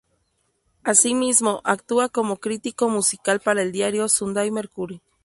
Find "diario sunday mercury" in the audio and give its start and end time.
3.71-4.99